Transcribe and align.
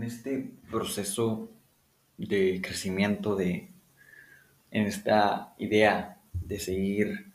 en 0.00 0.06
este 0.06 0.50
proceso 0.70 1.50
de 2.16 2.60
crecimiento, 2.62 3.36
de, 3.36 3.68
en 4.70 4.86
esta 4.86 5.52
idea 5.58 6.18
de 6.32 6.58
seguir 6.58 7.26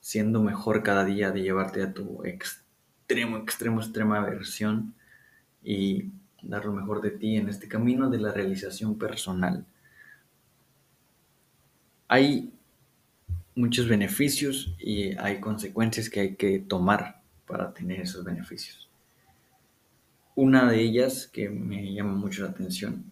siendo 0.00 0.42
mejor 0.42 0.82
cada 0.82 1.04
día, 1.04 1.32
de 1.32 1.42
llevarte 1.42 1.82
a 1.82 1.92
tu 1.92 2.24
extremo, 2.24 3.36
extremo, 3.36 3.82
extrema 3.82 4.20
versión 4.20 4.94
y 5.62 6.06
dar 6.40 6.64
lo 6.64 6.72
mejor 6.72 7.02
de 7.02 7.10
ti 7.10 7.36
en 7.36 7.50
este 7.50 7.68
camino 7.68 8.08
de 8.08 8.18
la 8.18 8.32
realización 8.32 8.96
personal. 8.96 9.66
Hay 12.08 12.50
muchos 13.54 13.88
beneficios 13.88 14.74
y 14.78 15.14
hay 15.18 15.40
consecuencias 15.40 16.08
que 16.08 16.20
hay 16.20 16.34
que 16.36 16.60
tomar 16.60 17.20
para 17.46 17.74
tener 17.74 18.00
esos 18.00 18.24
beneficios. 18.24 18.86
Una 20.36 20.70
de 20.70 20.82
ellas 20.82 21.26
que 21.32 21.48
me 21.48 21.94
llama 21.94 22.12
mucho 22.12 22.42
la 22.42 22.50
atención 22.50 23.10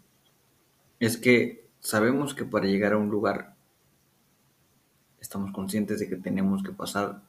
es 1.01 1.17
que 1.17 1.67
sabemos 1.81 2.35
que 2.35 2.45
para 2.45 2.67
llegar 2.67 2.93
a 2.93 2.99
un 2.99 3.09
lugar 3.09 3.55
estamos 5.19 5.51
conscientes 5.53 6.01
de 6.01 6.09
que 6.11 6.17
tenemos 6.17 6.63
que 6.63 6.73
pasar 6.73 7.23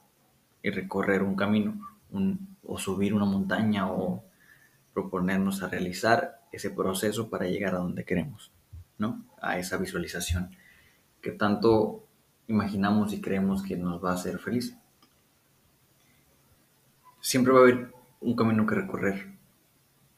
y 0.62 0.68
recorrer 0.68 1.22
un 1.22 1.34
camino 1.34 1.80
o 2.62 2.78
subir 2.78 3.14
una 3.14 3.24
montaña 3.24 3.90
o 3.90 4.22
proponernos 4.92 5.62
a 5.62 5.68
realizar 5.68 6.42
ese 6.52 6.68
proceso 6.68 7.30
para 7.30 7.46
llegar 7.46 7.74
a 7.74 7.78
donde 7.78 8.04
queremos, 8.04 8.52
¿no? 8.98 9.24
A 9.40 9.58
esa 9.58 9.78
visualización 9.78 10.50
que 11.22 11.30
tanto 11.30 12.04
imaginamos 12.48 13.14
y 13.14 13.22
creemos 13.22 13.62
que 13.62 13.78
nos 13.78 14.04
va 14.04 14.10
a 14.10 14.14
hacer 14.16 14.38
feliz. 14.40 14.76
Siempre 17.22 17.54
va 17.54 17.60
a 17.60 17.62
haber 17.62 17.94
un 18.20 18.36
camino 18.36 18.66
que 18.66 18.74
recorrer, 18.74 19.35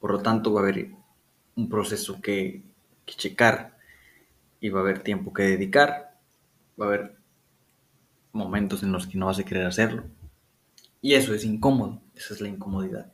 por 0.00 0.12
lo 0.12 0.20
tanto 0.20 0.52
va 0.52 0.60
a 0.60 0.62
haber 0.64 0.90
un 1.56 1.68
proceso 1.68 2.20
que, 2.20 2.62
que 3.04 3.14
checar 3.14 3.76
y 4.60 4.68
va 4.70 4.80
a 4.80 4.82
haber 4.82 5.02
tiempo 5.02 5.32
que 5.32 5.42
dedicar, 5.42 6.18
va 6.80 6.86
a 6.86 6.88
haber 6.88 7.16
momentos 8.32 8.82
en 8.82 8.92
los 8.92 9.06
que 9.06 9.18
no 9.18 9.26
vas 9.26 9.38
a 9.38 9.44
querer 9.44 9.66
hacerlo. 9.66 10.04
Y 11.00 11.14
eso 11.14 11.34
es 11.34 11.44
incómodo, 11.44 12.00
esa 12.14 12.34
es 12.34 12.40
la 12.40 12.48
incomodidad. 12.48 13.12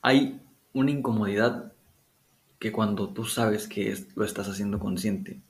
Hay 0.00 0.40
una 0.72 0.90
incomodidad 0.90 1.72
que 2.58 2.72
cuando 2.72 3.08
tú 3.08 3.24
sabes 3.24 3.66
que 3.66 3.96
lo 4.14 4.24
estás 4.24 4.48
haciendo 4.48 4.78
consciente 4.78 5.40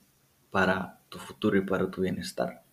para 0.51 0.99
tu 1.09 1.19
futuro 1.19 1.57
y 1.57 1.61
para 1.61 1.89
tu 1.89 2.01
bienestar, 2.01 2.63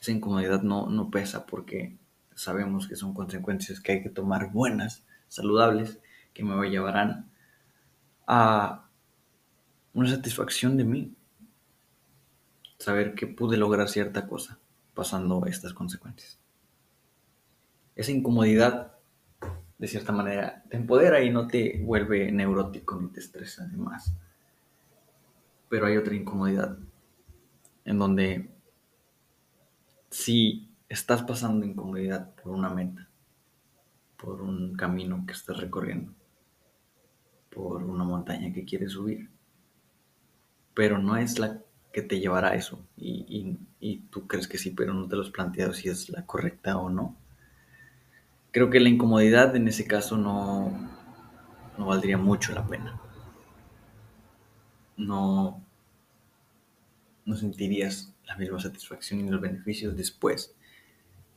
esa 0.00 0.12
incomodidad 0.12 0.62
no, 0.62 0.86
no 0.88 1.10
pesa 1.10 1.46
porque 1.46 1.96
sabemos 2.34 2.88
que 2.88 2.96
son 2.96 3.12
consecuencias 3.12 3.80
que 3.80 3.92
hay 3.92 4.02
que 4.02 4.08
tomar 4.08 4.50
buenas, 4.50 5.02
saludables, 5.30 6.00
que 6.34 6.44
me 6.44 6.68
llevarán 6.68 7.30
a 8.26 8.88
una 9.94 10.10
satisfacción 10.10 10.76
de 10.76 10.84
mí. 10.84 11.14
Saber 12.78 13.14
que 13.14 13.26
pude 13.26 13.56
lograr 13.56 13.88
cierta 13.88 14.26
cosa 14.26 14.58
pasando 14.94 15.46
estas 15.46 15.72
consecuencias. 15.72 16.38
Esa 17.94 18.10
incomodidad, 18.10 18.96
de 19.78 19.88
cierta 19.88 20.12
manera, 20.12 20.64
te 20.68 20.76
empodera 20.76 21.22
y 21.22 21.30
no 21.30 21.46
te 21.46 21.80
vuelve 21.82 22.30
neurótico 22.32 23.00
ni 23.00 23.08
te 23.08 23.20
estresa 23.20 23.64
además. 23.64 24.12
Pero 25.68 25.86
hay 25.86 25.96
otra 25.96 26.14
incomodidad 26.14 26.76
en 27.84 27.98
donde 27.98 28.50
si 30.10 30.74
estás 30.88 31.22
pasando 31.22 31.66
incomodidad 31.66 32.34
por 32.36 32.52
una 32.52 32.70
meta, 32.70 33.09
por 34.20 34.42
un 34.42 34.74
camino 34.74 35.24
que 35.26 35.32
estás 35.32 35.56
recorriendo, 35.56 36.12
por 37.50 37.82
una 37.82 38.04
montaña 38.04 38.52
que 38.52 38.64
quieres 38.64 38.92
subir, 38.92 39.30
pero 40.74 40.98
no 40.98 41.16
es 41.16 41.38
la 41.38 41.60
que 41.92 42.02
te 42.02 42.20
llevará 42.20 42.50
a 42.50 42.54
eso 42.54 42.84
y, 42.96 43.56
tú 44.10 44.26
crees 44.26 44.46
que 44.46 44.58
sí, 44.58 44.70
pero 44.70 44.92
no 44.92 45.08
te 45.08 45.16
lo 45.16 45.22
has 45.22 45.30
planteado 45.30 45.72
si 45.72 45.88
es 45.88 46.10
la 46.10 46.26
correcta 46.26 46.76
o 46.76 46.90
no. 46.90 47.16
Creo 48.52 48.68
que 48.68 48.80
la 48.80 48.88
incomodidad 48.88 49.54
en 49.56 49.68
ese 49.68 49.86
caso 49.86 50.16
no, 50.16 50.70
no 51.78 51.86
valdría 51.86 52.18
mucho 52.18 52.52
la 52.52 52.66
pena. 52.66 53.00
No, 54.96 55.64
no 57.24 57.36
sentirías 57.36 58.14
la 58.26 58.36
misma 58.36 58.60
satisfacción 58.60 59.20
y 59.20 59.30
los 59.30 59.40
beneficios 59.40 59.96
después 59.96 60.54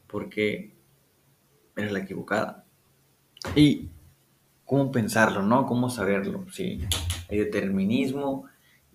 porque 0.07 0.75
eres 1.75 1.91
la 1.91 1.99
equivocada. 1.99 2.62
Y 3.55 3.89
cómo 4.65 4.91
pensarlo, 4.91 5.43
¿no? 5.43 5.65
Cómo 5.65 5.89
saberlo. 5.89 6.45
Sí, 6.51 6.81
hay 7.29 7.37
determinismo 7.37 8.45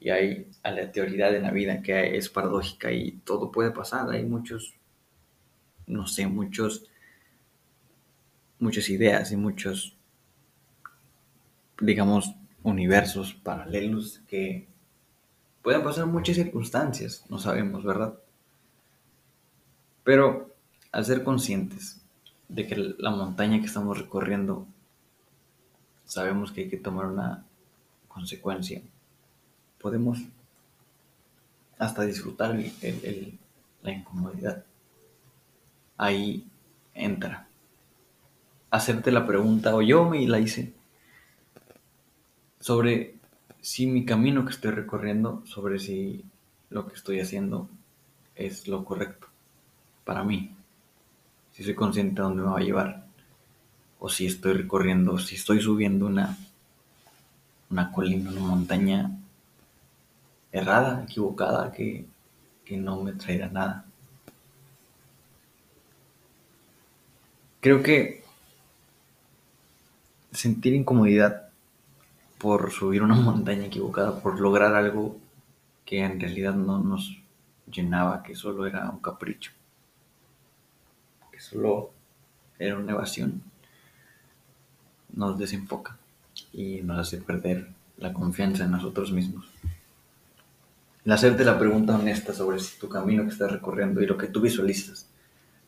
y 0.00 0.10
hay 0.10 0.50
aleatoriedad 0.62 1.34
en 1.34 1.42
la 1.42 1.50
vida 1.50 1.82
que 1.82 2.16
es 2.16 2.28
paradójica 2.28 2.90
y 2.92 3.12
todo 3.24 3.50
puede 3.50 3.70
pasar. 3.70 4.10
Hay 4.10 4.24
muchos, 4.24 4.74
no 5.86 6.06
sé, 6.06 6.26
muchos, 6.26 6.84
muchas 8.58 8.88
ideas 8.90 9.32
y 9.32 9.36
muchos, 9.36 9.96
digamos, 11.80 12.34
universos 12.62 13.34
paralelos 13.34 14.20
que 14.28 14.66
pueden 15.62 15.82
pasar 15.82 16.06
muchas 16.06 16.36
circunstancias, 16.36 17.24
no 17.28 17.38
sabemos, 17.38 17.84
¿verdad? 17.84 18.18
Pero 20.04 20.54
al 20.92 21.04
ser 21.04 21.22
conscientes 21.22 22.00
de 22.48 22.66
que 22.66 22.76
la 22.98 23.10
montaña 23.10 23.60
que 23.60 23.66
estamos 23.66 23.98
recorriendo 23.98 24.66
sabemos 26.04 26.52
que 26.52 26.62
hay 26.62 26.68
que 26.68 26.78
tomar 26.78 27.06
una 27.06 27.44
consecuencia, 28.08 28.80
podemos 29.80 30.18
hasta 31.78 32.02
disfrutar 32.02 32.58
la 33.82 33.92
incomodidad. 33.92 34.64
Ahí 35.96 36.46
entra. 36.94 37.46
Hacerte 38.70 39.12
la 39.12 39.26
pregunta, 39.26 39.74
o 39.74 39.82
yo 39.82 40.08
me 40.08 40.26
la 40.26 40.40
hice, 40.40 40.72
sobre 42.60 43.14
si 43.60 43.86
mi 43.86 44.04
camino 44.04 44.44
que 44.44 44.52
estoy 44.52 44.72
recorriendo, 44.72 45.42
sobre 45.46 45.78
si 45.78 46.24
lo 46.70 46.86
que 46.86 46.94
estoy 46.94 47.20
haciendo 47.20 47.68
es 48.34 48.68
lo 48.68 48.84
correcto 48.84 49.28
para 50.08 50.24
mí 50.24 50.57
si 51.58 51.64
soy 51.64 51.74
consciente 51.74 52.14
de 52.14 52.22
dónde 52.22 52.42
me 52.42 52.50
va 52.50 52.58
a 52.58 52.62
llevar, 52.62 53.04
o 53.98 54.08
si 54.08 54.26
estoy 54.26 54.52
recorriendo, 54.52 55.18
si 55.18 55.34
estoy 55.34 55.60
subiendo 55.60 56.06
una, 56.06 56.38
una 57.68 57.90
colina, 57.90 58.30
una 58.30 58.40
montaña 58.42 59.10
errada, 60.52 61.02
equivocada, 61.02 61.72
que, 61.72 62.06
que 62.64 62.76
no 62.76 63.02
me 63.02 63.12
traerá 63.12 63.48
nada. 63.48 63.84
Creo 67.58 67.82
que 67.82 68.22
sentir 70.30 70.74
incomodidad 70.74 71.48
por 72.38 72.70
subir 72.70 73.02
una 73.02 73.16
montaña 73.16 73.64
equivocada, 73.64 74.20
por 74.22 74.40
lograr 74.40 74.76
algo 74.76 75.18
que 75.84 76.04
en 76.04 76.20
realidad 76.20 76.54
no 76.54 76.78
nos 76.78 77.18
llenaba, 77.66 78.22
que 78.22 78.36
solo 78.36 78.64
era 78.64 78.88
un 78.88 79.00
capricho 79.00 79.57
solo 81.40 81.90
era 82.58 82.76
una 82.76 82.92
evasión, 82.92 83.42
nos 85.12 85.38
desenfoca 85.38 85.98
y 86.52 86.82
nos 86.82 86.98
hace 86.98 87.18
perder 87.18 87.68
la 87.96 88.12
confianza 88.12 88.64
en 88.64 88.72
nosotros 88.72 89.12
mismos. 89.12 89.50
El 91.04 91.12
hacerte 91.12 91.44
la 91.44 91.58
pregunta 91.58 91.96
honesta 91.96 92.34
sobre 92.34 92.58
si 92.58 92.78
tu 92.78 92.88
camino 92.88 93.22
que 93.24 93.30
estás 93.30 93.50
recorriendo 93.50 94.02
y 94.02 94.06
lo 94.06 94.18
que 94.18 94.26
tú 94.26 94.40
visualizas, 94.40 95.08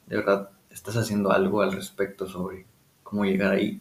de 0.06 0.16
verdad 0.16 0.50
estás 0.70 0.96
haciendo 0.96 1.32
algo 1.32 1.62
al 1.62 1.72
respecto 1.72 2.26
sobre 2.26 2.66
cómo 3.02 3.24
llegar 3.24 3.52
ahí, 3.52 3.80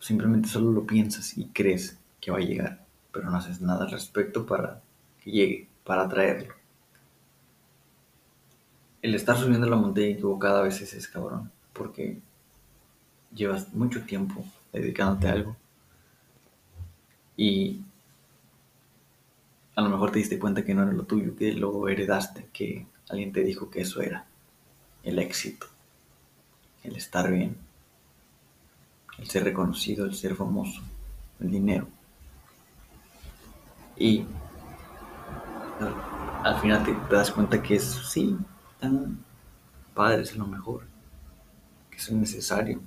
simplemente 0.00 0.48
solo 0.48 0.72
lo 0.72 0.86
piensas 0.86 1.38
y 1.38 1.46
crees 1.48 1.98
que 2.20 2.30
va 2.30 2.38
a 2.38 2.42
llegar, 2.42 2.84
pero 3.12 3.30
no 3.30 3.36
haces 3.36 3.60
nada 3.60 3.84
al 3.84 3.90
respecto 3.90 4.44
para 4.44 4.82
que 5.20 5.30
llegue, 5.30 5.68
para 5.84 6.02
atraerlo 6.02 6.55
el 9.06 9.14
estar 9.14 9.36
subiendo 9.36 9.68
la 9.68 9.76
montaña 9.76 10.08
equivocada 10.08 10.58
a 10.58 10.62
veces 10.64 10.92
es 10.92 11.06
cabrón, 11.06 11.52
porque 11.72 12.18
llevas 13.32 13.72
mucho 13.72 14.02
tiempo 14.02 14.44
dedicándote 14.72 15.28
a 15.28 15.32
algo 15.32 15.56
y 17.36 17.82
a 19.76 19.82
lo 19.82 19.90
mejor 19.90 20.10
te 20.10 20.18
diste 20.18 20.40
cuenta 20.40 20.64
que 20.64 20.74
no 20.74 20.82
era 20.82 20.90
lo 20.90 21.04
tuyo, 21.04 21.36
que 21.36 21.52
lo 21.52 21.88
heredaste, 21.88 22.48
que 22.52 22.88
alguien 23.08 23.32
te 23.32 23.44
dijo 23.44 23.70
que 23.70 23.82
eso 23.82 24.02
era 24.02 24.26
el 25.04 25.20
éxito, 25.20 25.68
el 26.82 26.96
estar 26.96 27.30
bien, 27.30 27.56
el 29.18 29.28
ser 29.28 29.44
reconocido, 29.44 30.04
el 30.04 30.16
ser 30.16 30.34
famoso, 30.34 30.82
el 31.38 31.52
dinero. 31.52 31.86
Y 33.96 34.24
al 36.42 36.60
final 36.60 36.84
te, 36.84 36.92
te 36.92 37.14
das 37.14 37.30
cuenta 37.30 37.62
que 37.62 37.76
es, 37.76 37.84
sí, 37.84 38.36
tan 38.80 39.24
padre, 39.94 40.22
es 40.22 40.36
lo 40.36 40.46
mejor, 40.46 40.84
que 41.90 41.96
es 41.96 42.10
necesario, 42.12 42.80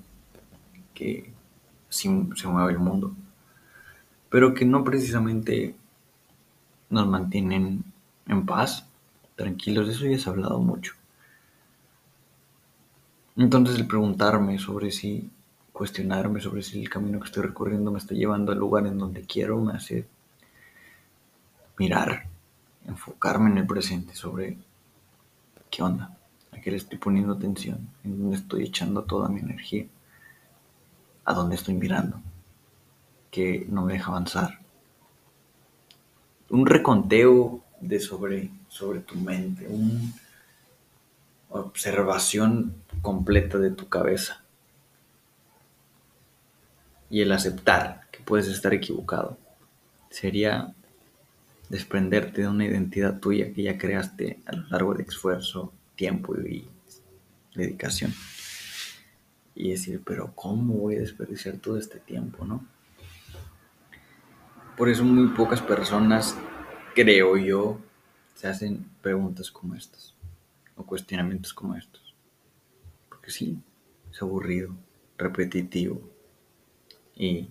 que 0.93 1.33
se 1.89 2.09
mueve 2.09 2.71
el 2.71 2.79
mundo, 2.79 3.15
pero 4.29 4.53
que 4.53 4.65
no 4.65 4.83
precisamente 4.83 5.75
nos 6.89 7.07
mantienen 7.07 7.83
en 8.27 8.45
paz, 8.45 8.85
tranquilos, 9.35 9.87
de 9.87 9.93
eso 9.93 10.05
ya 10.05 10.19
se 10.19 10.29
ha 10.29 10.33
hablado 10.33 10.59
mucho. 10.59 10.93
Entonces 13.35 13.77
el 13.77 13.87
preguntarme 13.87 14.59
sobre 14.59 14.91
si, 14.91 15.29
cuestionarme 15.71 16.41
sobre 16.41 16.61
si 16.61 16.81
el 16.81 16.89
camino 16.89 17.19
que 17.19 17.27
estoy 17.27 17.43
recorriendo 17.43 17.91
me 17.91 17.99
está 17.99 18.13
llevando 18.13 18.51
al 18.51 18.59
lugar 18.59 18.85
en 18.85 18.97
donde 18.97 19.21
quiero, 19.21 19.59
me 19.61 19.73
hace 19.73 20.05
mirar, 21.77 22.27
enfocarme 22.85 23.49
en 23.49 23.59
el 23.59 23.65
presente 23.65 24.13
sobre 24.13 24.57
qué 25.69 25.83
onda, 25.83 26.17
a 26.51 26.61
qué 26.61 26.71
le 26.71 26.77
estoy 26.77 26.97
poniendo 26.97 27.33
atención, 27.33 27.89
en 28.03 28.19
dónde 28.19 28.37
estoy 28.37 28.63
echando 28.63 29.03
toda 29.03 29.29
mi 29.29 29.39
energía, 29.39 29.85
a 31.25 31.33
dónde 31.33 31.55
estoy 31.55 31.75
mirando, 31.75 32.21
que 33.31 33.65
no 33.69 33.83
me 33.83 33.93
deja 33.93 34.09
avanzar. 34.11 34.59
Un 36.49 36.65
reconteo 36.65 37.61
de 37.79 37.99
sobre, 37.99 38.49
sobre 38.67 38.99
tu 39.01 39.15
mente, 39.15 39.67
una 39.67 40.11
observación 41.49 42.75
completa 43.01 43.57
de 43.57 43.71
tu 43.71 43.87
cabeza. 43.87 44.41
Y 47.09 47.21
el 47.21 47.31
aceptar 47.31 48.03
que 48.11 48.19
puedes 48.19 48.47
estar 48.47 48.73
equivocado 48.73 49.37
sería 50.09 50.73
desprenderte 51.69 52.41
de 52.41 52.47
una 52.47 52.65
identidad 52.65 53.19
tuya 53.19 53.53
que 53.53 53.63
ya 53.63 53.77
creaste 53.77 54.41
a 54.45 54.55
lo 54.55 54.67
largo 54.69 54.93
de 54.95 55.03
esfuerzo, 55.03 55.71
tiempo 55.95 56.35
y 56.35 56.67
dedicación. 57.55 58.13
Y 59.55 59.71
decir, 59.71 60.01
pero 60.05 60.33
¿cómo 60.35 60.73
voy 60.73 60.95
a 60.95 61.01
desperdiciar 61.01 61.57
todo 61.57 61.77
este 61.77 61.99
tiempo, 61.99 62.45
no? 62.45 62.65
Por 64.77 64.89
eso 64.89 65.03
muy 65.03 65.27
pocas 65.35 65.61
personas, 65.61 66.35
creo 66.95 67.37
yo, 67.37 67.79
se 68.35 68.47
hacen 68.47 68.85
preguntas 69.01 69.51
como 69.51 69.75
estas 69.75 70.15
o 70.77 70.83
cuestionamientos 70.83 71.53
como 71.53 71.75
estos. 71.75 72.15
Porque 73.09 73.31
sí, 73.31 73.59
es 74.09 74.21
aburrido, 74.21 74.73
repetitivo 75.17 76.01
y 77.15 77.49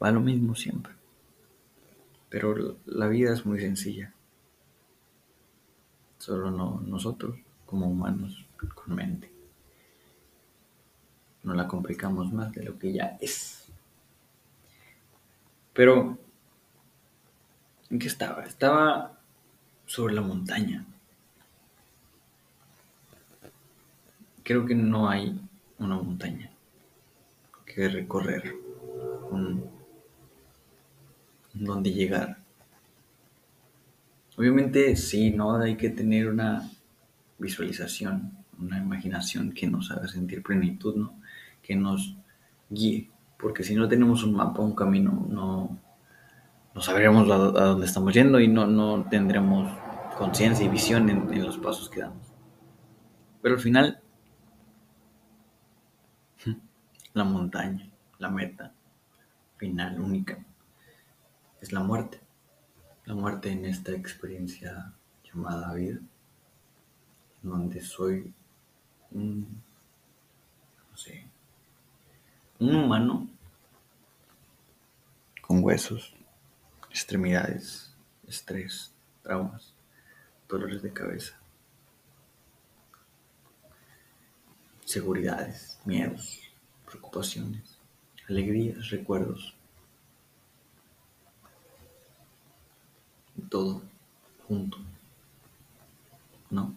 va 0.00 0.12
lo 0.12 0.20
mismo 0.20 0.54
siempre. 0.54 0.92
Pero 2.32 2.78
la 2.86 3.08
vida 3.08 3.34
es 3.34 3.44
muy 3.44 3.60
sencilla. 3.60 4.10
Solo 6.16 6.50
no 6.50 6.80
nosotros, 6.86 7.36
como 7.66 7.86
humanos, 7.86 8.46
con 8.74 8.94
mente. 8.94 9.30
No 11.42 11.52
la 11.52 11.68
complicamos 11.68 12.32
más 12.32 12.50
de 12.52 12.64
lo 12.64 12.78
que 12.78 12.94
ya 12.94 13.18
es. 13.20 13.68
Pero, 15.74 16.16
¿en 17.90 17.98
qué 17.98 18.06
estaba? 18.06 18.44
Estaba 18.44 19.18
sobre 19.84 20.14
la 20.14 20.22
montaña. 20.22 20.86
Creo 24.42 24.64
que 24.64 24.74
no 24.74 25.06
hay 25.06 25.38
una 25.78 25.96
montaña 25.96 26.50
que 27.66 27.90
recorrer, 27.90 28.54
dónde 31.54 31.92
llegar. 31.92 32.38
Obviamente 34.36 34.96
sí, 34.96 35.30
¿no? 35.30 35.56
Hay 35.56 35.76
que 35.76 35.90
tener 35.90 36.28
una 36.28 36.70
visualización, 37.38 38.32
una 38.58 38.78
imaginación 38.78 39.52
que 39.52 39.66
nos 39.66 39.90
haga 39.90 40.08
sentir 40.08 40.42
plenitud, 40.42 40.96
¿no? 40.96 41.20
Que 41.62 41.76
nos 41.76 42.16
guíe. 42.70 43.10
Porque 43.38 43.62
si 43.62 43.74
no 43.74 43.88
tenemos 43.88 44.24
un 44.24 44.34
mapa, 44.34 44.62
un 44.62 44.74
camino, 44.74 45.26
no, 45.28 45.78
no 46.74 46.80
sabremos 46.80 47.30
a, 47.30 47.36
dónde 47.36 47.86
estamos 47.86 48.14
yendo 48.14 48.40
y 48.40 48.48
no, 48.48 48.66
no 48.66 49.04
tendremos 49.10 49.70
conciencia 50.16 50.64
y 50.64 50.68
visión 50.68 51.10
en 51.10 51.44
los 51.44 51.58
pasos 51.58 51.90
que 51.90 52.00
damos. 52.00 52.26
Pero 53.42 53.56
al 53.56 53.60
final, 53.60 54.00
la 57.12 57.24
montaña, 57.24 57.90
la 58.18 58.30
meta 58.30 58.72
final 59.58 60.00
única 60.00 60.38
es 61.62 61.72
la 61.72 61.80
muerte. 61.80 62.20
La 63.06 63.14
muerte 63.14 63.50
en 63.50 63.64
esta 63.64 63.92
experiencia 63.92 64.92
llamada 65.24 65.72
vida, 65.74 65.98
donde 67.40 67.80
soy 67.80 68.32
un, 69.12 69.62
no 70.90 70.96
sé, 70.96 71.24
un 72.58 72.74
humano 72.74 73.28
con 75.40 75.64
huesos, 75.64 76.14
extremidades, 76.90 77.94
estrés, 78.26 78.92
traumas, 79.22 79.72
dolores 80.48 80.82
de 80.82 80.92
cabeza, 80.92 81.34
seguridades, 84.84 85.80
miedos, 85.84 86.40
preocupaciones, 86.86 87.78
alegrías, 88.28 88.90
recuerdos, 88.90 89.56
todo 93.52 93.82
junto. 94.48 94.78
¿No? 96.48 96.74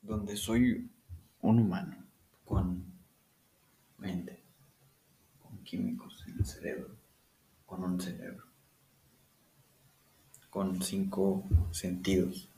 Donde 0.00 0.34
soy 0.34 0.88
un 1.42 1.58
humano 1.58 1.94
con 2.46 2.82
mente, 3.98 4.40
con 5.42 5.58
químicos 5.58 6.24
en 6.26 6.38
el 6.38 6.46
cerebro, 6.46 6.88
con 7.66 7.84
un 7.84 8.00
cerebro, 8.00 8.44
con 10.48 10.82
cinco 10.82 11.44
sentidos 11.72 12.48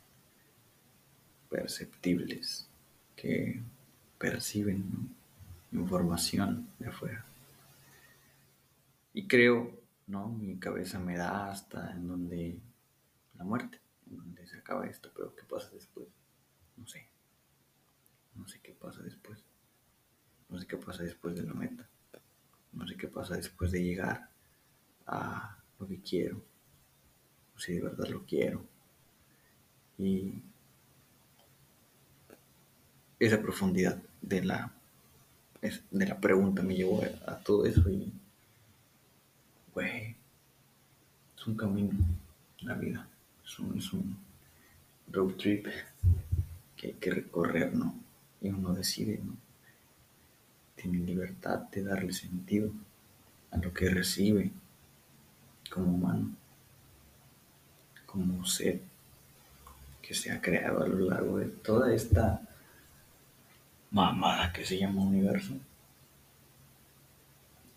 perceptibles 1.51 2.69
que 3.17 3.61
perciben 4.19 5.13
información 5.73 6.69
de 6.79 6.87
afuera. 6.87 7.25
Y 9.15 9.27
creo 9.27 9.82
¿no? 10.13 10.29
Mi 10.29 10.59
cabeza 10.59 10.99
me 10.99 11.17
da 11.17 11.51
hasta 11.51 11.91
en 11.93 12.07
donde 12.07 12.61
la 13.35 13.45
muerte, 13.45 13.81
en 14.11 14.19
donde 14.19 14.47
se 14.47 14.59
acaba 14.59 14.87
esto, 14.87 15.11
pero 15.17 15.35
¿qué 15.35 15.43
pasa 15.45 15.71
después? 15.73 16.07
No 16.77 16.87
sé. 16.87 17.09
No 18.35 18.47
sé 18.47 18.61
qué 18.61 18.73
pasa 18.73 19.01
después. 19.03 19.43
No 20.51 20.59
sé 20.59 20.67
qué 20.67 20.77
pasa 20.77 21.03
después 21.03 21.35
de 21.35 21.45
la 21.45 21.55
meta. 21.55 21.89
No 22.73 22.87
sé 22.87 22.95
qué 22.97 23.09
pasa 23.09 23.37
después 23.37 23.71
de 23.73 23.83
llegar 23.83 24.29
a 25.07 25.59
lo 25.81 25.89
que 25.89 26.01
quiero. 26.03 26.45
O 27.57 27.59
si 27.59 27.73
de 27.73 27.81
verdad 27.81 28.09
lo 28.09 28.27
quiero. 28.27 28.63
Y 29.97 30.43
esa 33.19 33.41
profundidad 33.41 34.03
de 34.21 34.45
la, 34.45 34.75
de 35.91 36.07
la 36.07 36.21
pregunta 36.21 36.63
me 36.63 36.75
llevó 36.75 37.03
a 37.27 37.39
todo 37.39 37.65
eso 37.65 37.89
y 37.89 38.13
güey, 39.75 40.15
es 41.37 41.47
un 41.47 41.57
camino, 41.57 41.93
la 42.61 42.75
vida, 42.75 43.07
es 43.45 43.59
un, 43.59 43.79
es 43.79 43.93
un 43.93 44.17
road 45.11 45.35
trip 45.35 45.67
que 46.77 46.89
hay 46.89 46.93
que 46.95 47.11
recorrer, 47.11 47.75
¿no? 47.75 47.95
Y 48.41 48.49
uno 48.49 48.73
decide, 48.75 49.21
¿no? 49.25 49.35
Tiene 50.77 50.99
libertad 50.99 51.61
de 51.71 51.83
darle 51.83 52.13
sentido 52.13 52.71
a 53.51 53.57
lo 53.59 53.73
que 53.73 53.89
recibe 53.89 54.51
como 55.71 55.95
humano, 55.95 56.35
como 58.07 58.45
ser 58.45 58.81
que 60.03 60.15
se 60.15 60.31
ha 60.33 60.41
creado 60.41 60.83
a 60.83 60.89
lo 60.89 61.09
largo 61.09 61.39
de 61.39 61.47
toda 61.47 61.95
esta 61.95 62.43
mamada 63.91 64.53
que 64.53 64.65
se 64.65 64.79
llama 64.79 65.03
universo. 65.03 65.55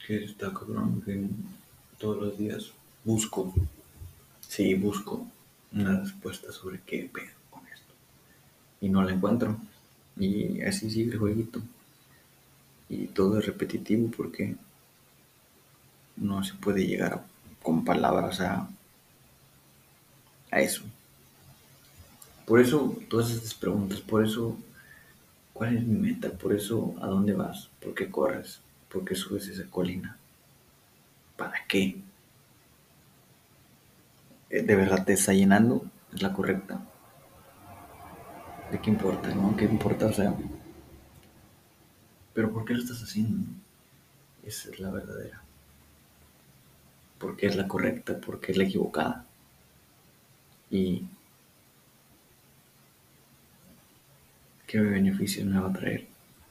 Que 0.06 0.24
está 0.24 0.54
cabrón, 0.54 1.02
que 1.02 1.30
todos 1.98 2.22
los 2.22 2.38
días 2.38 2.72
busco, 3.04 3.54
sí, 4.48 4.74
busco 4.76 5.26
una 5.72 6.00
respuesta 6.00 6.52
sobre 6.52 6.82
qué 6.82 7.10
pedo 7.14 7.34
con 7.50 7.66
esto. 7.68 7.94
Y 8.82 8.90
no 8.90 9.04
la 9.04 9.14
encuentro. 9.14 9.58
Y 10.18 10.62
así 10.62 10.90
sigue 10.90 11.14
el 11.14 11.20
jueguito. 11.20 11.62
Y 12.90 13.08
todo 13.08 13.40
es 13.40 13.46
repetitivo 13.46 14.10
porque 14.16 14.56
no 16.18 16.44
se 16.44 16.54
puede 16.54 16.86
llegar 16.86 17.26
con 17.62 17.84
palabras 17.84 18.40
a, 18.42 18.70
a 20.52 20.60
eso. 20.62 20.84
Por 22.46 22.60
eso, 22.60 22.96
todas 23.10 23.32
estas 23.32 23.56
preguntas, 23.56 24.00
por 24.02 24.24
eso, 24.24 24.56
¿cuál 25.52 25.78
es 25.78 25.84
mi 25.84 25.98
meta? 25.98 26.30
Por 26.30 26.54
eso, 26.54 26.94
¿a 27.02 27.08
dónde 27.08 27.34
vas? 27.34 27.70
¿Por 27.82 27.96
qué 27.96 28.10
corres? 28.10 28.60
¿Por 28.88 29.04
qué 29.04 29.16
subes 29.16 29.48
esa 29.48 29.66
colina? 29.66 30.18
¿Para 31.38 31.66
qué? 31.68 32.02
Eh, 34.50 34.62
¿De 34.64 34.76
verdad 34.76 35.06
te 35.06 35.14
está 35.14 35.34
llenando? 35.34 35.86
¿Es 36.14 36.22
la 36.22 36.34
correcta? 36.34 36.82
¿De 38.72 38.80
qué 38.80 38.90
importa, 38.90 39.34
no? 39.34 39.56
¿Qué 39.56 39.66
importa? 39.66 40.08
O 40.08 40.14
sea, 40.14 40.34
Pero 42.36 42.52
¿por 42.52 42.66
qué 42.66 42.74
lo 42.74 42.82
estás 42.82 43.02
haciendo? 43.02 43.48
Esa 44.44 44.70
es 44.70 44.80
la 44.80 44.92
verdadera. 44.92 45.42
Porque 47.18 47.48
es 47.48 47.56
la 47.56 47.68
correcta, 47.68 48.20
porque 48.20 48.52
es 48.52 48.58
la 48.58 48.66
equivocada. 48.66 49.26
Y 50.70 51.08
qué 54.68 54.80
beneficios 54.80 55.46
me 55.48 55.60
va 55.60 55.70
a 55.70 55.74
traer, 55.74 56.08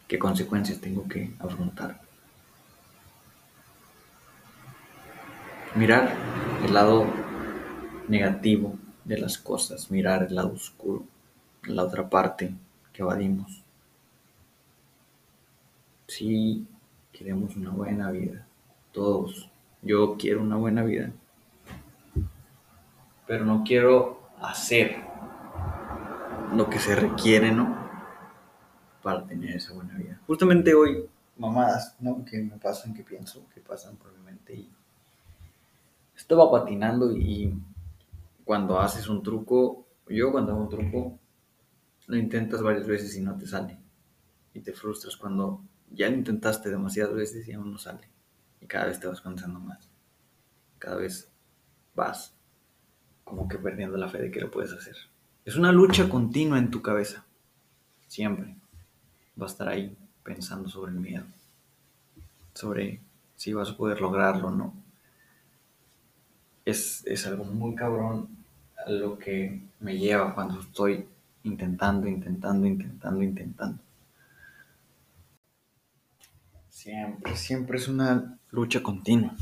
qué 0.09 0.19
consecuencias 0.19 0.81
tengo 0.81 1.07
que 1.07 1.35
afrontar. 1.38 2.00
Mirar 5.75 6.09
el 6.64 6.73
lado 6.73 7.04
negativo 8.07 8.78
de 9.04 9.19
las 9.19 9.38
cosas, 9.38 9.90
mirar 9.90 10.23
el 10.23 10.37
lado 10.37 10.52
oscuro, 10.52 11.02
la 11.64 11.83
otra 11.83 12.09
parte 12.09 12.54
que 12.93 13.02
evadimos. 13.02 13.64
Si 16.07 16.64
queremos 17.12 17.57
una 17.57 17.71
buena 17.71 18.12
vida, 18.12 18.47
todos, 18.93 19.50
yo 19.83 20.16
quiero 20.16 20.43
una 20.43 20.54
buena 20.54 20.85
vida, 20.85 21.11
pero 23.26 23.45
no 23.45 23.64
quiero 23.64 24.21
hacer 24.40 25.02
lo 26.54 26.71
que 26.71 26.78
se 26.78 26.95
requiere, 26.95 27.50
¿no? 27.50 27.76
Para 29.02 29.26
tener 29.26 29.57
esa 29.57 29.73
buena 29.73 29.95
vida. 29.95 30.21
Justamente 30.28 30.73
hoy, 30.73 31.04
mamadas, 31.37 31.97
¿no? 31.99 32.25
Que 32.25 32.40
me 32.40 32.59
pasan, 32.59 32.95
que 32.95 33.02
pienso, 33.02 33.45
que 33.52 33.61
pasan 33.61 33.97
por 33.97 34.12
mi 34.12 34.23
mente 34.23 34.54
y 34.54 34.71
estaba 36.16 36.50
patinando 36.50 37.12
y 37.16 37.52
cuando 38.44 38.78
haces 38.78 39.09
un 39.09 39.23
truco, 39.23 39.87
yo 40.09 40.30
cuando 40.30 40.52
hago 40.52 40.62
un 40.62 40.68
truco, 40.68 41.18
lo 42.06 42.16
intentas 42.16 42.62
varias 42.62 42.87
veces 42.87 43.16
y 43.16 43.21
no 43.21 43.37
te 43.37 43.47
sale. 43.47 43.78
Y 44.52 44.61
te 44.61 44.73
frustras 44.73 45.16
cuando 45.16 45.62
ya 45.90 46.09
lo 46.09 46.16
intentaste 46.16 46.71
demasiadas 46.71 47.14
veces 47.14 47.49
y 47.49 47.52
aún 47.52 47.73
no 47.73 47.78
sale. 47.78 48.09
Y 48.61 48.66
cada 48.66 48.87
vez 48.87 49.00
te 49.00 49.06
vas 49.06 49.21
cansando 49.21 49.59
más. 49.61 49.90
Cada 50.78 50.97
vez 50.97 51.33
vas 51.94 52.35
como 53.25 53.49
que 53.49 53.59
perdiendo 53.59 53.97
la 53.97 54.09
fe 54.09 54.18
de 54.18 54.30
que 54.30 54.40
lo 54.40 54.50
puedes 54.50 54.73
hacer. 54.73 54.97
Es 55.44 55.56
una 55.56 55.73
lucha 55.73 56.09
continua 56.09 56.59
en 56.59 56.71
tu 56.71 56.83
cabeza. 56.83 57.25
Siempre. 58.06 58.56
Va 59.40 59.47
a 59.47 59.50
estar 59.50 59.68
ahí 59.68 59.97
pensando 60.23 60.68
sobre 60.68 60.92
el 60.92 61.00
miedo. 61.00 61.25
Sobre 62.52 63.00
si 63.37 63.52
vas 63.52 63.71
a 63.71 63.76
poder 63.76 64.00
lograrlo 64.00 64.49
o 64.49 64.50
no. 64.50 64.84
Es, 66.64 67.06
es 67.06 67.26
algo 67.26 67.44
muy 67.44 67.75
cabrón 67.75 68.28
lo 68.87 69.18
que 69.18 69.62
me 69.80 69.99
lleva 69.99 70.35
cuando 70.35 70.61
estoy 70.61 71.06
intentando, 71.42 72.09
intentando, 72.09 72.66
intentando, 72.66 73.23
intentando. 73.23 73.83
Siempre, 76.68 77.37
siempre 77.37 77.78
es 77.78 77.88
una 77.88 78.38
lucha 78.50 78.83
continua. 78.83 79.35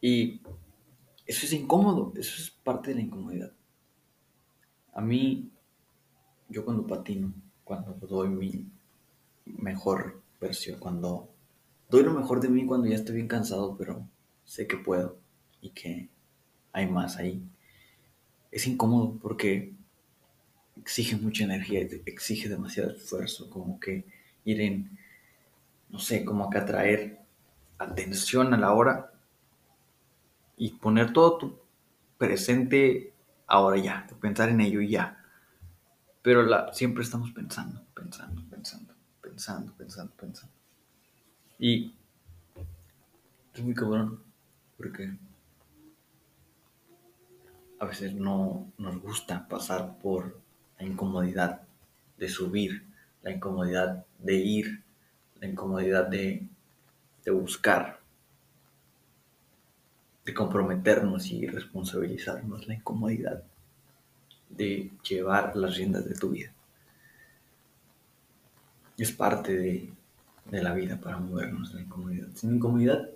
Y 0.00 0.40
eso 1.26 1.46
es 1.46 1.52
incómodo, 1.52 2.12
eso 2.16 2.40
es 2.40 2.50
parte 2.50 2.90
de 2.90 2.96
la 2.96 3.02
incomodidad. 3.02 3.52
A 4.94 5.00
mí, 5.00 5.50
yo 6.48 6.64
cuando 6.64 6.86
patino, 6.86 7.32
cuando 7.64 7.92
doy 7.94 8.28
mi 8.28 8.66
mejor 9.44 10.20
versión, 10.40 10.78
cuando 10.78 11.28
doy 11.90 12.02
lo 12.02 12.14
mejor 12.14 12.40
de 12.40 12.48
mí 12.48 12.66
cuando 12.66 12.86
ya 12.86 12.96
estoy 12.96 13.16
bien 13.16 13.28
cansado, 13.28 13.76
pero 13.76 14.06
sé 14.44 14.66
que 14.66 14.76
puedo 14.76 15.18
y 15.60 15.70
que 15.70 16.08
hay 16.72 16.86
más 16.86 17.16
ahí. 17.16 17.42
Es 18.50 18.66
incómodo 18.66 19.18
porque 19.20 19.74
exige 20.76 21.16
mucha 21.16 21.44
energía, 21.44 21.86
exige 22.06 22.48
demasiado 22.48 22.92
esfuerzo, 22.92 23.50
como 23.50 23.78
que 23.78 24.06
ir 24.44 24.60
en, 24.60 24.98
no 25.90 25.98
sé, 25.98 26.24
como 26.24 26.48
que 26.50 26.58
atraer 26.58 27.18
atención 27.78 28.54
a 28.54 28.56
la 28.56 28.72
hora 28.72 29.12
y 30.56 30.72
poner 30.72 31.12
todo 31.12 31.38
tu 31.38 31.58
presente 32.16 33.12
ahora 33.46 33.78
ya, 33.78 34.06
pensar 34.20 34.48
en 34.48 34.60
ello 34.60 34.80
ya. 34.80 35.22
Pero 36.22 36.72
siempre 36.72 37.04
estamos 37.04 37.30
pensando, 37.32 37.84
pensando, 37.94 38.42
pensando, 38.50 38.94
pensando, 39.20 39.72
pensando, 39.76 40.12
pensando. 40.16 40.54
Y 41.58 41.94
es 43.54 43.62
muy 43.62 43.74
cabrón, 43.74 44.22
porque 44.76 45.16
a 47.80 47.84
veces 47.84 48.14
no 48.14 48.72
nos 48.78 49.00
gusta 49.00 49.46
pasar 49.48 49.98
por 49.98 50.40
la 50.78 50.86
incomodidad 50.86 51.62
de 52.16 52.28
subir, 52.28 52.84
la 53.22 53.30
incomodidad 53.30 54.04
de 54.18 54.34
ir, 54.34 54.82
la 55.40 55.48
incomodidad 55.48 56.08
de, 56.08 56.46
de 57.24 57.30
buscar, 57.30 58.00
de 60.24 60.34
comprometernos 60.34 61.26
y 61.30 61.46
responsabilizarnos, 61.46 62.66
la 62.66 62.74
incomodidad 62.74 63.42
de 64.50 64.90
llevar 65.08 65.56
las 65.56 65.76
riendas 65.76 66.04
de 66.04 66.14
tu 66.14 66.30
vida. 66.30 66.52
Es 68.96 69.12
parte 69.12 69.56
de, 69.56 69.92
de 70.50 70.62
la 70.62 70.74
vida 70.74 71.00
para 71.00 71.18
movernos, 71.18 71.72
la 71.72 71.82
incomodidad. 71.82 72.28
Sin 72.34 72.56
incomodidad 72.56 73.08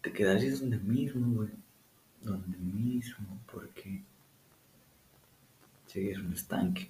te 0.00 0.12
quedarías 0.12 0.60
donde 0.60 0.78
mismo, 0.78 1.34
güey. 1.34 1.61
Donde 2.22 2.56
mismo, 2.58 3.40
porque 3.50 4.02
es 5.94 6.18
un 6.18 6.32
estanque. 6.32 6.88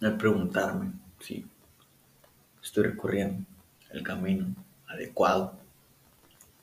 Al 0.00 0.16
preguntarme 0.16 0.92
si 1.20 1.44
estoy 2.62 2.84
recorriendo 2.84 3.44
el 3.90 4.02
camino 4.02 4.54
adecuado, 4.86 5.58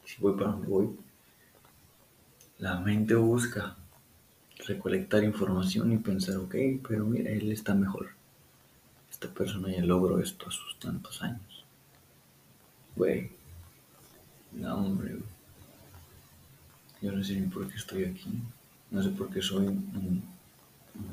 si 0.06 0.22
voy 0.22 0.34
para 0.38 0.52
donde 0.52 0.68
voy, 0.68 0.96
la 2.60 2.80
mente 2.80 3.16
busca 3.16 3.76
recolectar 4.68 5.24
información 5.24 5.92
y 5.92 5.98
pensar, 5.98 6.38
ok, 6.38 6.56
pero 6.88 7.06
mira, 7.06 7.32
él 7.32 7.52
está 7.52 7.74
mejor. 7.74 8.10
Esta 9.10 9.30
persona 9.30 9.72
ya 9.72 9.84
logró 9.84 10.20
esto 10.20 10.48
a 10.48 10.52
sus 10.52 10.80
tantos 10.80 11.22
años. 11.22 11.66
Güey, 12.96 13.32
no, 14.54 14.76
hombre, 14.76 15.18
yo 17.06 17.12
no 17.12 17.24
sé 17.24 17.40
ni 17.40 17.46
por 17.48 17.68
qué 17.68 17.76
estoy 17.76 18.06
aquí. 18.06 18.42
No 18.90 19.04
sé 19.04 19.10
por 19.10 19.30
qué 19.30 19.40
soy 19.40 19.68
un, 19.68 20.24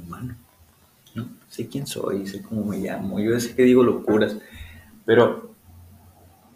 humano. 0.07 0.35
No 1.15 1.29
sé 1.49 1.69
quién 1.69 1.87
soy, 1.87 2.27
sé 2.27 2.41
cómo 2.41 2.65
me 2.65 2.79
llamo. 2.79 3.21
Yo 3.21 3.39
sé 3.39 3.55
que 3.55 3.65
digo 3.65 3.83
locuras, 3.83 4.39
pero 5.05 5.55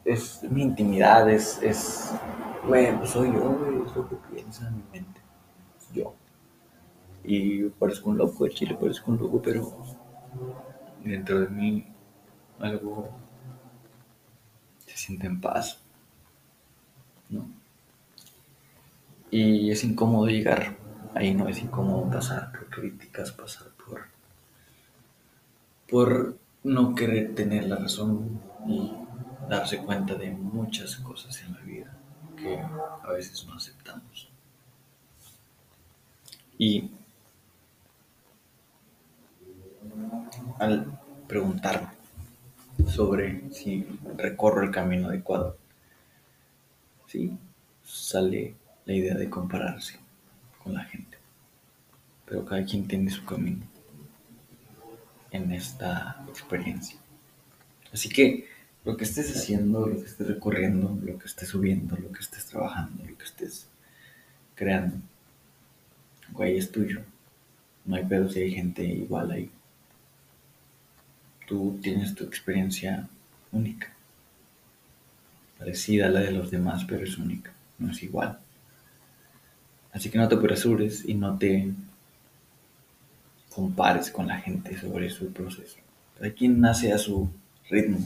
es 0.06 0.42
mi 0.44 0.62
intimidad, 0.62 1.28
es, 1.28 1.60
es 1.62 2.12
bueno, 2.66 3.04
soy 3.04 3.30
yo, 3.30 3.84
es 3.86 3.94
lo 3.94 4.08
que 4.08 4.16
piensa 4.32 4.70
mi 4.70 4.82
mente. 4.90 5.20
Yo. 5.92 6.14
Y 7.22 7.64
parezco 7.64 8.08
un 8.08 8.16
loco, 8.16 8.46
el 8.46 8.54
chile 8.54 8.74
parezco 8.80 9.10
un 9.10 9.18
loco, 9.18 9.42
pero 9.42 9.76
dentro 11.04 11.40
de 11.40 11.48
mí 11.48 11.86
algo 12.58 13.10
se 14.86 14.96
siente 14.96 15.26
en 15.26 15.42
paz. 15.42 15.78
¿no? 17.28 17.65
Y 19.30 19.70
es 19.70 19.84
incómodo 19.84 20.26
llegar 20.28 20.76
ahí, 21.14 21.34
no 21.34 21.48
es 21.48 21.58
incómodo 21.60 22.10
pasar 22.10 22.52
por 22.52 22.68
críticas, 22.68 23.32
pasar 23.32 23.68
por, 23.84 24.06
por 25.90 26.36
no 26.62 26.94
querer 26.94 27.34
tener 27.34 27.66
la 27.66 27.76
razón 27.76 28.40
y 28.66 28.92
darse 29.48 29.78
cuenta 29.78 30.14
de 30.14 30.30
muchas 30.30 30.96
cosas 30.96 31.40
en 31.42 31.54
la 31.54 31.60
vida 31.60 31.96
que 32.36 32.58
a 32.58 33.12
veces 33.12 33.46
no 33.46 33.54
aceptamos. 33.54 34.28
Y 36.58 36.90
al 40.58 40.98
preguntarme 41.26 41.88
sobre 42.86 43.50
si 43.52 43.86
recorro 44.16 44.62
el 44.62 44.70
camino 44.70 45.08
adecuado, 45.08 45.56
sí, 47.06 47.36
sale 47.84 48.54
la 48.86 48.94
idea 48.94 49.14
de 49.14 49.28
compararse 49.28 49.98
con 50.62 50.74
la 50.74 50.84
gente. 50.84 51.18
Pero 52.24 52.44
cada 52.44 52.64
quien 52.64 52.88
tiene 52.88 53.10
su 53.10 53.24
camino 53.24 53.66
en 55.30 55.52
esta 55.52 56.24
experiencia. 56.28 56.98
Así 57.92 58.08
que 58.08 58.48
lo 58.84 58.96
que 58.96 59.04
estés 59.04 59.36
haciendo, 59.36 59.86
lo 59.86 59.96
que 59.96 60.06
estés 60.06 60.26
recorriendo, 60.26 60.98
lo 61.02 61.18
que 61.18 61.26
estés 61.26 61.48
subiendo, 61.48 61.96
lo 61.96 62.10
que 62.12 62.20
estés 62.20 62.46
trabajando, 62.46 63.04
lo 63.04 63.18
que 63.18 63.24
estés 63.24 63.66
creando, 64.54 64.98
güey, 66.32 66.56
es 66.56 66.70
tuyo. 66.70 67.02
No 67.84 67.96
hay 67.96 68.04
pedo 68.04 68.28
si 68.28 68.40
hay 68.40 68.52
gente 68.52 68.84
igual 68.84 69.30
ahí. 69.30 69.50
Tú 71.46 71.78
tienes 71.82 72.14
tu 72.14 72.24
experiencia 72.24 73.08
única, 73.52 73.92
parecida 75.58 76.06
a 76.06 76.10
la 76.10 76.20
de 76.20 76.32
los 76.32 76.50
demás, 76.50 76.84
pero 76.84 77.04
es 77.04 77.16
única, 77.18 77.52
no 77.78 77.92
es 77.92 78.02
igual. 78.02 78.40
Así 79.96 80.10
que 80.10 80.18
no 80.18 80.28
te 80.28 80.34
apresures 80.34 81.06
y 81.06 81.14
no 81.14 81.38
te 81.38 81.72
compares 83.48 84.10
con 84.10 84.26
la 84.26 84.36
gente 84.36 84.78
sobre 84.78 85.08
su 85.08 85.32
proceso. 85.32 85.78
Cada 86.18 86.30
quien 86.34 86.60
nace 86.60 86.92
a 86.92 86.98
su 86.98 87.30
ritmo, 87.70 88.00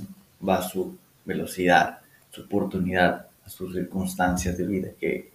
va 0.47 0.59
a 0.59 0.63
su 0.63 0.97
velocidad, 1.25 1.99
su 2.31 2.43
oportunidad, 2.43 3.27
a 3.45 3.51
sus 3.51 3.75
circunstancias 3.75 4.57
de 4.57 4.69
vida 4.69 4.91
que 5.01 5.33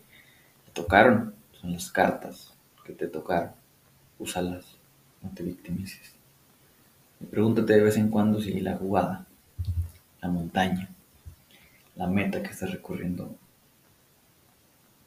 te 0.67 0.71
tocaron, 0.71 1.33
son 1.59 1.73
las 1.73 1.91
cartas 1.91 2.53
que 2.85 2.93
te 2.93 3.07
tocaron. 3.07 3.51
Úsalas, 4.17 4.63
no 5.21 5.31
te 5.31 5.43
victimices. 5.43 6.13
Pregúntate 7.31 7.73
de 7.73 7.81
vez 7.81 7.97
en 7.97 8.07
cuando 8.07 8.39
si 8.39 8.61
la 8.61 8.77
jugada, 8.77 9.25
la 10.21 10.29
montaña, 10.29 10.87
la 11.97 12.07
meta 12.07 12.41
que 12.41 12.51
estás 12.51 12.71
recorriendo 12.71 13.35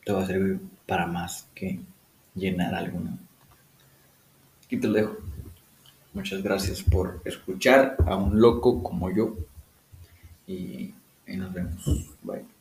te 0.05 0.13
va 0.13 0.25
a 0.25 0.27
servir 0.27 0.61
para 0.89 1.07
más 1.07 1.47
que 1.55 1.79
llenar 2.35 2.75
alguna. 2.75 3.19
Aquí 4.65 4.79
te 4.79 4.87
lo 4.89 4.95
dejo. 4.95 5.17
Muchas 6.15 6.43
gracias 6.43 6.83
por 6.83 7.21
escuchar 7.27 7.97
a 8.07 8.17
un 8.17 8.41
loco 8.41 8.83
como 8.83 9.11
yo. 9.11 9.37
Y, 10.47 10.95
y 11.27 11.37
nos 11.37 11.53
vemos. 11.53 11.85
Bye. 12.23 12.58